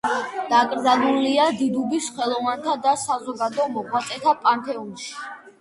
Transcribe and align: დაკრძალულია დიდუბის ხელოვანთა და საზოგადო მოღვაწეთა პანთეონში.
დაკრძალულია 0.53 1.43
დიდუბის 1.59 2.07
ხელოვანთა 2.15 2.75
და 2.87 2.97
საზოგადო 3.03 3.69
მოღვაწეთა 3.77 4.35
პანთეონში. 4.47 5.15